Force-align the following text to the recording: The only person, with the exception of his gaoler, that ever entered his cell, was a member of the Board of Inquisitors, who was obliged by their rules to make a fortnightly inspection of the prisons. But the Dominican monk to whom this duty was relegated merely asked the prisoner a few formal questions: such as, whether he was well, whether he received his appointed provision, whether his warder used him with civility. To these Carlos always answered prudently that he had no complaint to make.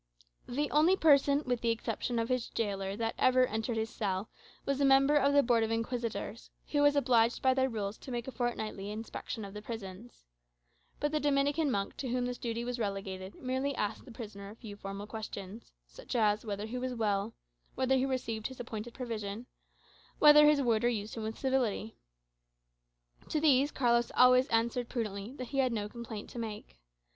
The 0.47 0.71
only 0.71 0.95
person, 0.95 1.43
with 1.45 1.61
the 1.61 1.69
exception 1.69 2.17
of 2.17 2.27
his 2.27 2.49
gaoler, 2.55 2.95
that 2.95 3.13
ever 3.19 3.45
entered 3.45 3.77
his 3.77 3.91
cell, 3.91 4.31
was 4.65 4.81
a 4.81 4.83
member 4.83 5.15
of 5.15 5.31
the 5.33 5.43
Board 5.43 5.61
of 5.63 5.69
Inquisitors, 5.69 6.49
who 6.71 6.81
was 6.81 6.95
obliged 6.95 7.43
by 7.43 7.53
their 7.53 7.69
rules 7.69 7.99
to 7.99 8.11
make 8.11 8.27
a 8.27 8.31
fortnightly 8.31 8.89
inspection 8.89 9.45
of 9.45 9.53
the 9.53 9.61
prisons. 9.61 10.25
But 10.99 11.11
the 11.11 11.19
Dominican 11.19 11.69
monk 11.69 11.97
to 11.97 12.07
whom 12.07 12.25
this 12.25 12.39
duty 12.39 12.63
was 12.63 12.79
relegated 12.79 13.35
merely 13.35 13.75
asked 13.75 14.05
the 14.05 14.11
prisoner 14.11 14.49
a 14.49 14.55
few 14.55 14.75
formal 14.75 15.05
questions: 15.05 15.71
such 15.85 16.15
as, 16.15 16.43
whether 16.47 16.65
he 16.65 16.79
was 16.79 16.95
well, 16.95 17.35
whether 17.75 17.95
he 17.95 18.05
received 18.07 18.47
his 18.47 18.59
appointed 18.59 18.95
provision, 18.95 19.45
whether 20.17 20.47
his 20.47 20.63
warder 20.63 20.89
used 20.89 21.13
him 21.13 21.21
with 21.21 21.37
civility. 21.37 21.95
To 23.29 23.39
these 23.39 23.69
Carlos 23.71 24.11
always 24.15 24.47
answered 24.47 24.89
prudently 24.89 25.33
that 25.33 25.49
he 25.49 25.59
had 25.59 25.71
no 25.71 25.87
complaint 25.87 26.27
to 26.31 26.39
make. 26.39 26.79